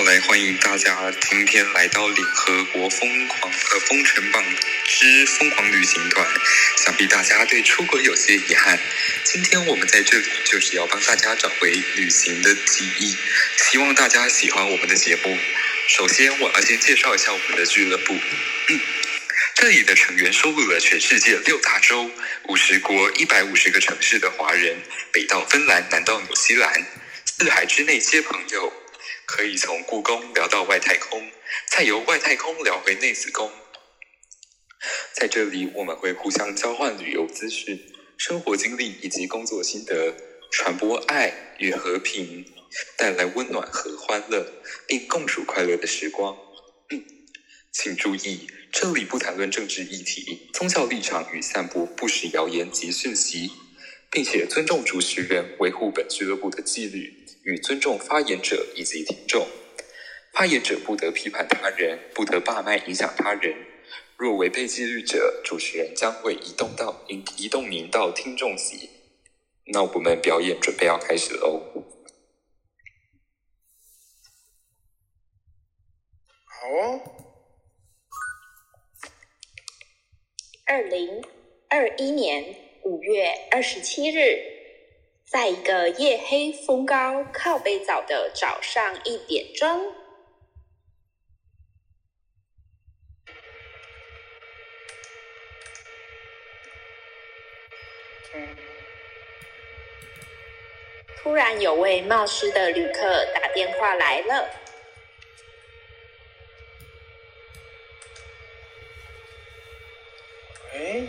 [0.00, 4.42] 好来欢迎大家今天来到联合国疯狂呃风尘榜
[4.86, 6.26] 之疯狂旅行团。
[6.78, 8.80] 想必大家对出国有些遗憾，
[9.24, 13.14] 今天我们在这里就是要帮大家找回旅行的记忆。
[13.58, 15.36] 希望大家喜欢我们的节目。
[15.86, 18.18] 首先，我要先介绍一下我们的俱乐部。
[19.54, 22.10] 这里的成员收录了全世界六大洲、
[22.44, 24.78] 五十国、一百五十个城市的华人，
[25.12, 26.86] 北到芬兰，南到纽西兰，
[27.26, 28.72] 四海之内皆朋友。
[29.26, 31.30] 可以从故宫聊到外太空，
[31.68, 33.50] 再由外太空聊回内子宫。
[35.12, 37.78] 在这里，我们会互相交换旅游资讯、
[38.16, 40.14] 生活经历以及工作心得，
[40.50, 42.44] 传播爱与和平，
[42.96, 44.46] 带来温暖和欢乐，
[44.86, 46.36] 并共处快乐的时光。
[47.72, 53.50] 请注意，这里不谈论政治议题、宗教立场与散布不实谣言及讯息，
[54.10, 57.19] 并且尊重主持人，维护本俱乐部的纪律。
[57.42, 59.46] 与尊重发言者以及听众，
[60.32, 63.54] 发言者不得批判他人，不得霸麦影响他人。
[64.16, 68.90] 若违背纪律者，主持人将会移动到移移动您到听众席。
[69.72, 71.62] 那我们表演准备要开始喽。
[76.44, 77.00] 好哦。
[80.66, 81.24] 二零
[81.68, 84.59] 二一年五月二十七日。
[85.30, 89.94] 在一个夜黑风高、靠北早的早上一点钟，
[101.22, 104.50] 突然有位冒失的旅客打电话来了。
[110.74, 111.06] 哎，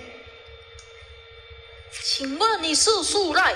[1.89, 3.56] 请问你是素赖？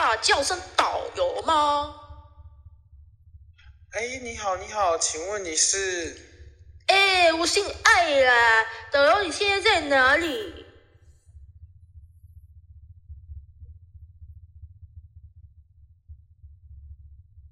[0.00, 1.94] 啊，叫声导游吗？
[3.92, 6.16] 哎，你好，你好，请问你是？
[6.86, 10.64] 哎，我姓艾啦，导游，你现在在哪里？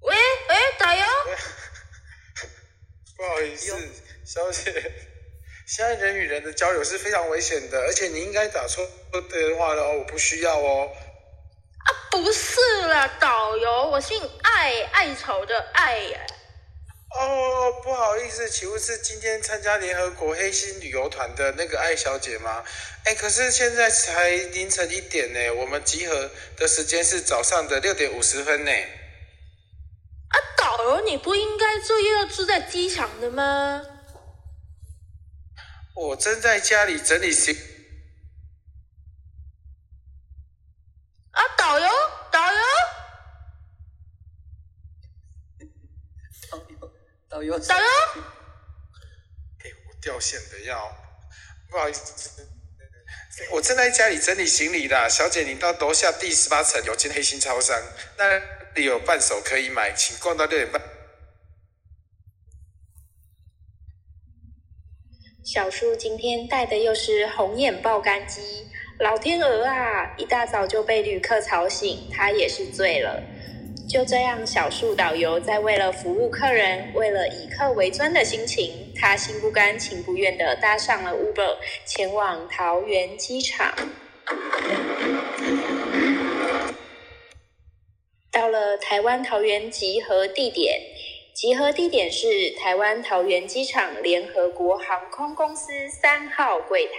[0.01, 1.05] 喂喂，导游？
[3.15, 3.77] 不好意思，
[4.25, 4.91] 小姐，
[5.67, 8.83] 现在人与人的交流是非常危险的，而且你应该打错
[9.29, 10.91] 电话了哦，我不需要哦。
[12.21, 16.19] 不是啦，导游，我姓艾，艾草的艾呀。
[17.11, 22.63] 哦，不好意思，请问是今天参加联合国黑心旅游团的那个艾小姐吗？
[23.05, 28.71] 哎，可是现在才凌晨一点呢，我们集合的时间是早上的六点五十分呢。
[28.71, 33.81] 啊，导游，你不应该这又要住在机场的吗？
[35.95, 37.55] 我正在家里整理行。
[41.31, 41.87] 啊，导游，
[42.31, 42.59] 导游，
[46.49, 46.91] 导游，
[47.39, 47.83] 导游，导游。
[49.63, 50.93] 哎，我掉线的要，
[51.69, 52.45] 不好意思，
[53.51, 55.07] 我正在家里整理行李啦。
[55.07, 57.81] 小姐，你到楼下第十八层有间黑心超商，
[58.17, 58.37] 那
[58.75, 60.81] 里有伴手可以买，请逛到六点半。
[65.45, 68.67] 小树今天带的又是红眼爆肝鸡。
[68.99, 70.13] 老天鹅啊！
[70.17, 73.23] 一大早就被旅客吵醒，他也是醉了。
[73.89, 81.57] 就这样，小树导游在为了服务客人，为了以客为尊的心情，他心不甘情不愿地搭上了 Uber，
[81.87, 83.73] 前往桃园机场。
[88.31, 90.79] 到了台湾桃园集合地点，
[91.33, 96.93] 集合地点是台湾桃园机场联合国航空公司三号柜台。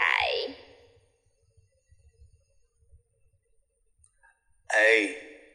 [4.67, 5.09] 哎，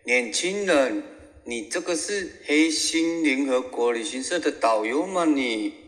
[0.05, 1.03] 年轻人，
[1.47, 5.25] 你这个是黑心联合国旅行社的导游吗？
[5.25, 5.85] 你？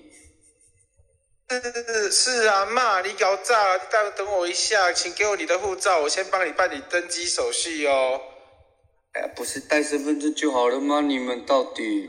[1.50, 8.22] 是是啊，妈，你搞炸了，等等我一下，请给我你的护照，我先帮你办理登机手续哦。
[9.14, 11.02] 哎，不是带身份证就好了吗？
[11.02, 12.08] 你们到底？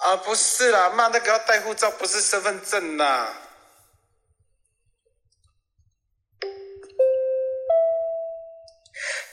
[0.00, 3.40] 啊，不是啦，妈，那个要带护照，不是身份证啦。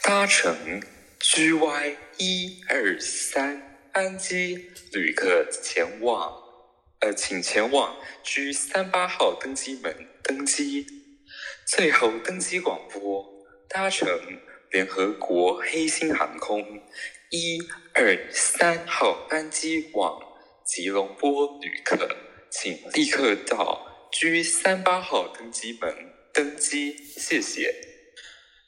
[0.02, 0.82] 搭乘。
[1.24, 6.34] GY 一二三班机，旅客前往，
[7.00, 10.88] 呃，请前往 G 三八号登机门登机。
[11.68, 13.24] 最后登机广播：
[13.70, 14.10] 搭乘
[14.72, 16.82] 联合国黑心航空
[17.30, 17.60] 一
[17.94, 20.20] 二三号班机往
[20.66, 22.18] 吉隆坡旅客，
[22.50, 25.96] 请立刻到 G 三八号登机门
[26.34, 27.91] 登机，谢谢。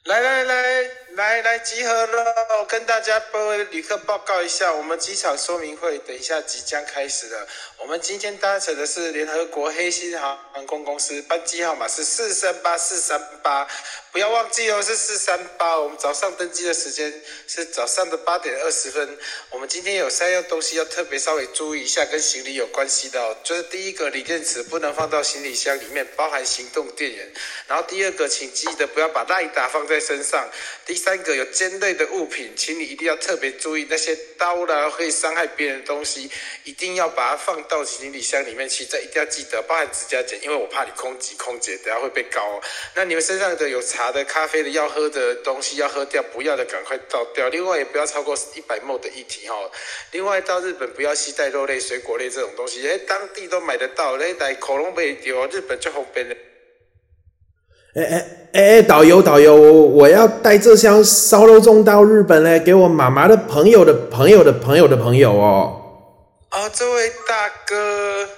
[0.04, 2.64] 来来来来来集合了！
[2.68, 7.46] 跟大家各位旅客报告一下，我们机场说明会等一下即将开始了。
[7.78, 13.66] 我们今天搭乘的是联合国黑心航航空公司，班机号码是四三八四三八，
[14.12, 15.78] 不要忘记哦，是四三八。
[15.78, 19.16] 我们早上登机的时间是早上的八点二十分。
[19.50, 23.34] 我们今天有三样东西要特别稍微注意一下，跟行李有关系的哦。
[23.42, 27.32] 就是第一个，锂电池不能放到行李箱里面，包含行动电源。
[27.68, 30.50] 然后第二个，请记得不要把赖达放在在身上。
[30.84, 36.28] 第三个，有尖锐的物品，请你一定要特别注意那些刀啦，可以伤害别人的东西，
[36.64, 38.84] 一定要把它放到行李箱里面去。
[38.84, 42.60] 这一定要记得，包含指甲剪，因为我怕你空挤空姐，等下会被告哦。
[42.94, 47.48] 那你们身上的有茶的、咖啡的、要喝的东西要喝掉，不要的赶快倒掉。
[47.48, 49.70] 另外也不要超过一百毫的一体哈。
[50.10, 56.34] 另外到日本不要携带肉类、水果类这种东西，哎，当地都买得到，那来恐龙没丢，日本就方便了。
[57.94, 65.80] 哎哎哎，导游导游，我要带这箱烧肉粽到日本嘞，给我妈妈的朋友的朋友的朋友的朋友哦。
[66.50, 68.28] 啊，这位大哥，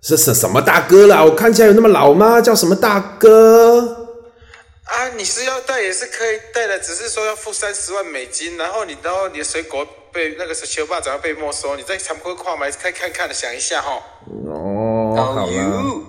[0.00, 1.22] 是是什么大哥啦？
[1.22, 2.40] 我看起来有那么老吗？
[2.40, 4.08] 叫什么大哥？
[4.84, 13.92] 啊，你是要带也是可以带的，只是说要付三十万美金，然后你然后你的水果被那个是修霸掌要被没收，你在常规跨买再看看的，想一下哈。
[14.46, 15.46] 哦，好导。
[15.46, 16.02] 游，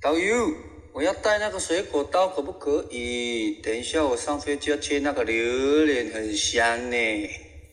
[0.00, 0.46] 导游，
[0.92, 3.60] 我要带那个水果刀，可不可以？
[3.62, 6.96] 等一下我上飞机要切那个榴莲，很香呢。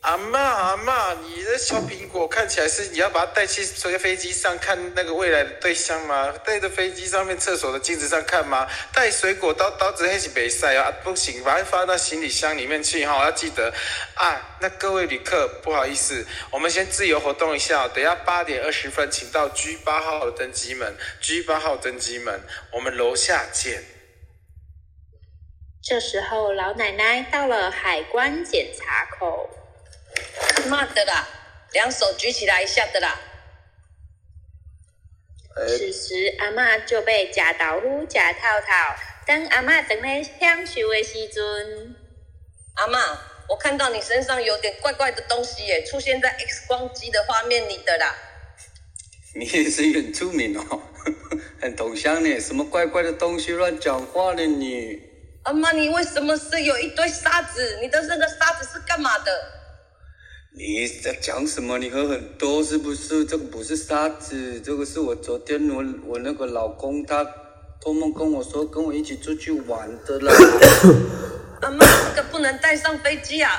[0.01, 6.31] 阿妈阿妈，你的小苹果看起来是你要把它带去飞飞机上看那个未来的对象吗？
[6.45, 8.67] 带着飞机上面厕所的镜子上看吗？
[8.93, 13.73] 带水果刀刀子黑是没晒啊，不行，把它放到行李箱里面去哈、要记得
[14.13, 14.57] 啊。
[14.61, 22.41] 那各位旅客，不好意思，我们先自由活动一下，等下八点二十分，请到 G 八号登机门，G 八号登机门，
[22.71, 23.83] 我们楼下见。
[25.83, 29.49] 这时候，老奶奶到了海关检查口。
[30.67, 31.27] 妈的啦，
[31.71, 33.19] 两手举起来一下的啦。
[35.55, 38.95] 此时，阿嬷就被假豆腐、假套套。
[39.25, 41.95] 当阿嬷等来享受的时阵，
[42.75, 42.99] 阿妈，
[43.49, 48.15] 我看到你身上有点怪怪的东西耶，出现在 X 光机的画面里的啦。
[49.33, 50.81] 你也是原住民哦，
[51.59, 52.39] 很同乡呢。
[52.39, 55.01] 什么怪怪的东西乱讲话呢你？
[55.43, 57.79] 阿妈，你为什么是有一堆沙子？
[57.81, 59.56] 你的那个沙子是干嘛的？
[60.57, 61.77] 你在讲什么？
[61.77, 63.23] 你喝很多是不是？
[63.25, 67.23] 这个不是沙子，这个是我昨天我我那个老公他
[67.79, 70.33] 托梦跟我说，跟我一起出去玩的啦。
[71.61, 73.51] 阿妈，这个不能带上飞机啊！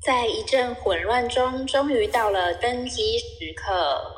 [0.00, 4.14] 在一阵混乱中，终于到了登机时刻。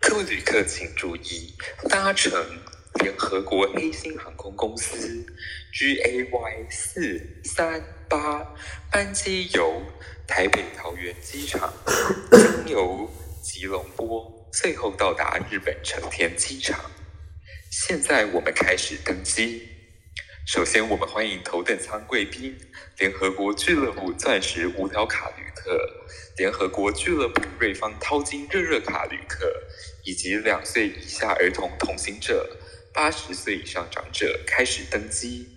[0.00, 1.52] 各位旅客请注意，
[1.88, 2.32] 搭乘
[2.98, 5.24] 联合国黑心航空公司
[5.72, 8.54] GAY 四三八
[8.90, 9.82] 班机由
[10.26, 11.72] 台北桃园机场
[12.32, 13.10] 经由
[13.42, 16.90] 吉隆坡，最后到达日本成田机场。
[17.70, 19.68] 现在我们开始登机。
[20.46, 22.56] 首先，我们欢迎头等舱贵宾、
[22.98, 25.76] 联合国俱乐部钻石无条卡旅客、
[26.36, 29.52] 联合国俱乐部瑞芳淘金热热卡旅客，
[30.04, 32.48] 以及两岁以下儿童同行者、
[32.96, 35.54] 八十岁以上长者开始登机。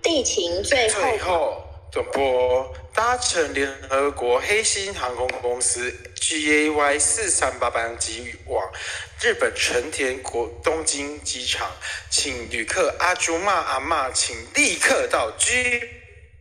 [0.00, 8.72] 地勤最后最后转播搭乘联合国黑心航空公司 GAY 四三八班机往
[9.20, 11.72] 日本成田国东京机场，
[12.08, 15.80] 请旅客阿朱玛阿嬷请立刻到 G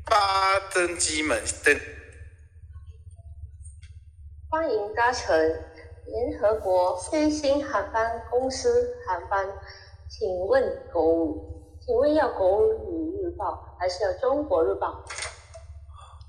[0.06, 1.80] 八登机门登。
[4.52, 5.34] 欢迎搭乘
[6.08, 9.48] 联合国飞行航班公司航班，
[10.10, 11.40] 请问国语，
[11.80, 15.06] 请问要国语日报还是要中国日报？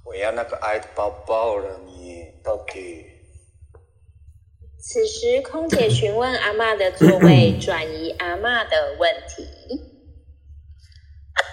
[0.04, 3.04] 我要那个爱的包包了，你到底？
[4.78, 9.44] 此时，空姐询问阿嬷的座位，转移阿嬷的问题。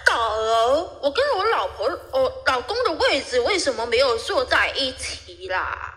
[0.06, 5.96] 导游，我跟我老婆、我老公的位置为什么没有坐在一起啦？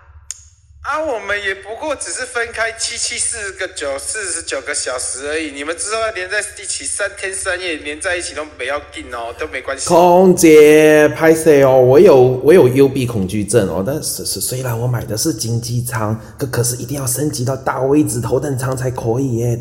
[0.84, 9.88] 啊，我们也不过只是分开七七四个九四十九个小时而已，你们之后要连在一起三天三夜，连在一起都不要紧哦，都没关系。
[9.88, 11.80] 空姐，拍谁哦？
[11.80, 19.58] 我有我有幽闭恐惧症哦，但是是虽然我买的是经济舱，可可是一定要升级到大位置头等舱才可以耶。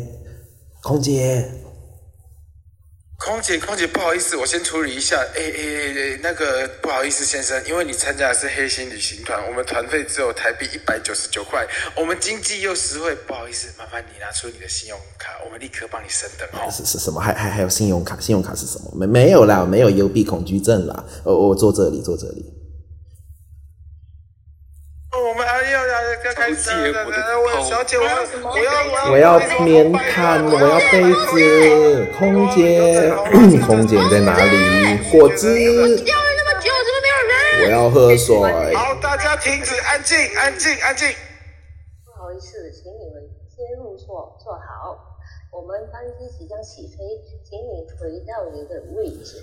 [0.81, 1.49] 空姐，
[3.25, 5.15] 空姐，空姐，不好意思，我先处理一下。
[5.33, 11.65] 哎哎哎，那个不好意思，先生，因为你参加的是黑心旅行团，我们团费只有台币一百九十九块，
[11.95, 16.83] 我们经济又实惠，不好意思，麻烦你拿出你的信用卡，我们立刻帮你升等是。
[16.83, 17.21] 是是什么？
[17.21, 18.19] 还还还有信用卡？
[18.19, 18.91] 信用卡是什么？
[18.93, 21.05] 没没有啦，没有幽闭恐惧症啦。
[21.23, 22.52] 我，我坐这里，坐这里。
[26.33, 28.15] 开始了，我小姐，我要
[28.51, 28.71] 我要
[29.11, 33.11] 我要棉毯，我要被子，空姐，
[33.65, 34.97] 空姐你在哪里？
[35.11, 35.53] 果汁。
[36.03, 37.33] 掉了那么久，怎么没有人？
[37.65, 38.35] 我要喝水。
[38.73, 41.07] 好，大家停止，安静，安静，安静。
[42.05, 44.97] 不好意思，请你们先入座，坐好。
[45.51, 46.97] 我们班机即将起飞，
[47.47, 49.37] 请你回到你的位置。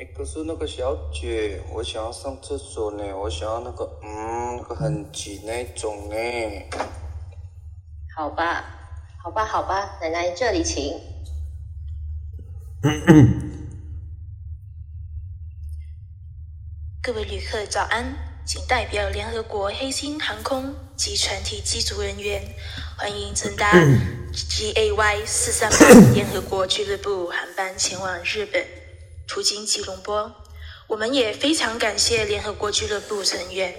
[0.00, 6.14] 哎，可是那个小姐，我想要上厕所呢，我想要那个，嗯，那个很挤那种呢。
[8.16, 8.64] 好吧，
[9.20, 10.94] 好吧，好吧，奶奶这里请。
[17.02, 18.14] 各位旅客早安，
[18.46, 22.40] 请代表联合国黑心航空及全体机组人员，
[22.96, 23.72] 欢迎乘搭
[24.32, 25.76] GAY 四三八
[26.14, 28.64] 联合国俱乐部航班前往日本。
[29.28, 30.34] 途经吉隆坡，
[30.86, 33.74] 我们也非常感谢联合国俱乐部成员，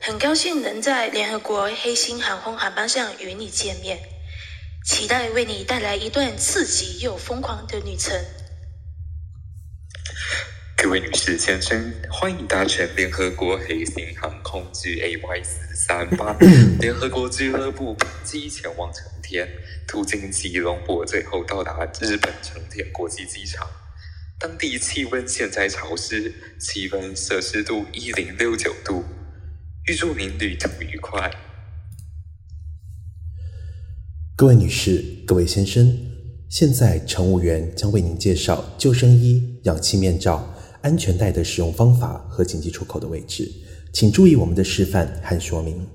[0.00, 3.98] 很高兴能在联合国黑心航空航班上与你见面，
[4.86, 8.18] 期待为你带来一段刺激又疯狂的旅程。
[10.78, 16.32] 各位女士、先生，欢迎搭乘联合国黑心航空 GAY 四三八
[16.80, 19.46] 联合国俱乐部班机前往成田，
[19.86, 23.68] 途经吉隆坡，最后到达日本成田国际机场。
[24.40, 29.04] 当地气温现在潮湿，气温摄氏度一零六九度。
[29.86, 31.30] 预祝您旅途愉快。
[34.34, 35.94] 各位女士、各位先生，
[36.48, 43.46] 现在乘务员将为您介绍救生衣、氧气面罩、安全带的使用方法和紧急出口的位置，
[43.92, 45.86] 请注意我们的示范和说明。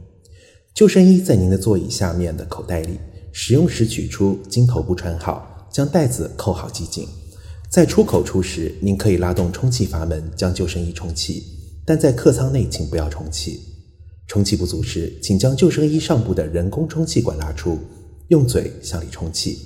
[0.76, 3.00] 救生衣在您的座椅下面的口袋里，
[3.34, 7.08] 使用时取出，经头部穿好，将带子扣好系紧。
[7.76, 11.44] 在出口处时，您可以拉动充气阀门将救生衣充气，
[11.86, 13.60] 但在客舱内请不要充气。
[14.28, 17.78] 充气不足时，请将救生衣上部的人工充气管拉出，
[18.30, 19.60] 用嘴向里充气。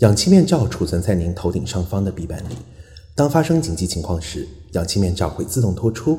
[0.00, 2.54] 氧气面罩储存在您头顶上方的臂板里。
[3.14, 6.18] 当发生紧急情况时，氧气面罩会自动脱出，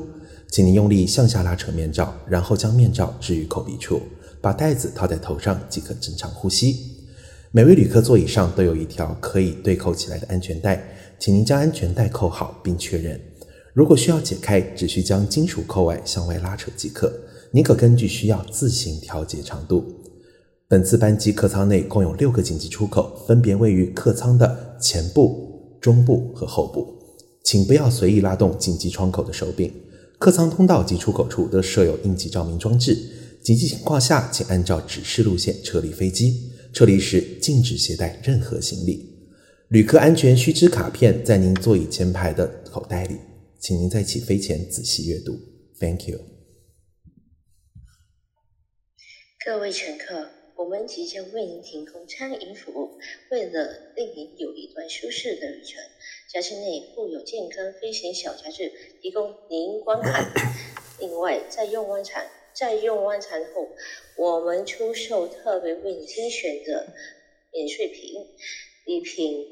[0.50, 4.02] 请您用力向下拉扯面罩，然后将面罩置于口鼻处，
[4.40, 6.98] 把袋子套在头上即可正常呼吸。
[7.52, 10.96] 每位旅客座椅上都有一条可以对扣起来的安全带。
[11.20, 13.20] 请您将安全带扣好并确认。
[13.74, 17.12] 如果需要解开，只需将金属扣外向外拉扯即可。
[17.52, 19.84] 您可根据需要自行调节长度。
[20.66, 26.96] 本次班机客舱内共有六个紧急出口，分别位于客舱的前部、中部和后部。
[27.44, 29.72] 请不要随意拉动紧急窗口的手柄。
[30.18, 32.96] 客舱通道及出口处都设有应急照明装置。
[33.42, 36.50] 紧急情况下，请按照指示路线撤离飞机。
[36.72, 39.09] 撤离时禁止携带任何行李。
[39.70, 43.20] 旅客安全须知卡片在您座椅前排的口袋里，
[43.60, 45.38] 请您在起飞前仔细阅读。
[45.78, 46.18] Thank you。
[49.46, 52.98] 各位乘客，我们即将为您提供餐饮服务。
[53.30, 55.80] 为了令您有一段舒适的旅程，
[56.32, 60.32] 驾车内附有健康飞行小杂志，提供您观看。
[60.98, 63.68] 另外，在用完餐在用完餐后，
[64.16, 66.92] 我们出售特别为您精选的
[67.52, 68.26] 免税品。
[68.90, 69.46] 礼品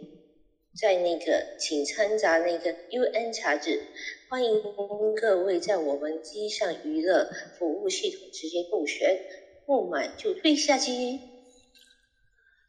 [0.76, 3.80] 在那个，请参杂那个 UN 查字。
[4.28, 4.60] 欢迎
[5.14, 9.16] 各位在我们机上娱乐服务系统直接购选，
[9.64, 11.20] 不买就退下机。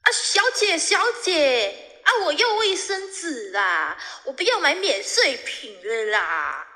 [0.01, 1.73] 啊，小姐，小姐，
[2.03, 3.97] 啊，我要卫生纸啦，
[4.27, 6.67] 我不要买免税品了啦。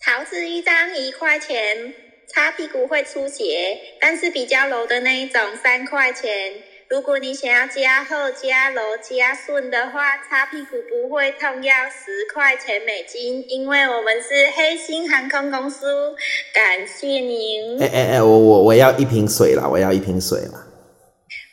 [0.00, 1.94] 桃子一张一块钱，
[2.26, 6.64] 擦屁股会出血，但是比较柔的那一种三块钱。
[6.90, 13.48] 如果你想要加厚、加柔、加顺的话，擦屁股不会痛，要十块钱美金。
[13.48, 16.16] 因为我们是黑心航空公司，
[16.52, 17.80] 感谢您。
[17.80, 20.66] 哎哎哎，我我我要一瓶水啦，我要一瓶水啦。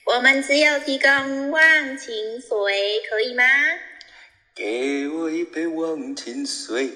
[0.08, 3.44] 我们只有提供忘情水，可以吗？
[4.56, 6.90] 给我一杯忘情水。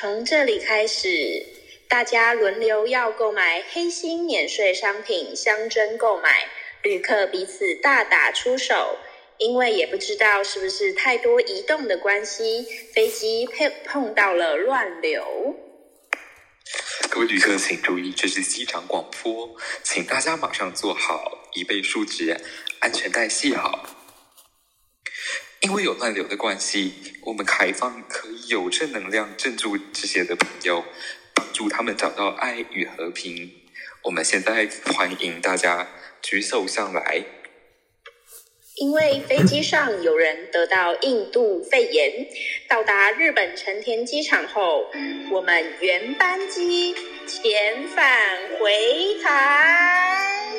[0.00, 1.60] 从这里开始。
[1.92, 6.48] 大家轮流要购买黑心免税商品，相争购买，
[6.82, 8.96] 旅客彼此大打出手。
[9.36, 12.62] 因为也不知道是不是太多移动的关系，
[12.94, 15.54] 飞机碰碰到了乱流。
[17.10, 22.34] 各位旅客请注意，这是机长广播，请大家马上做好椅背竖直，
[22.78, 23.86] 安全带系好。
[25.60, 26.94] 因为有乱流的关系，
[27.26, 30.82] 我们开放可以有正能量镇住这些的朋友，
[31.42, 33.50] 帮助他们找到爱与和平。
[34.04, 35.88] 我们现在欢迎大家
[36.22, 37.24] 举手上来。
[38.76, 42.28] 因为飞机上有人得到印度肺炎，
[42.68, 44.88] 到达日本成田机场后，
[45.32, 46.94] 我们原班机
[47.26, 50.52] 遣返回台。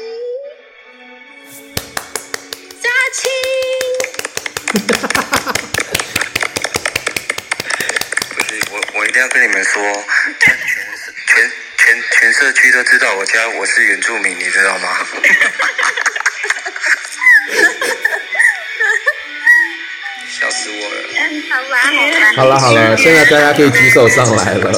[2.82, 3.32] 嘉庆，
[8.36, 9.82] 不是我，我一定要跟你们说，
[11.86, 14.88] 全全社区都知道我家我是原住民，你知道吗？
[20.30, 20.96] 笑死我了！
[21.16, 22.34] 嗯，好吧，好吧。
[22.36, 24.72] 好了好了，现在大家可以举手上来了。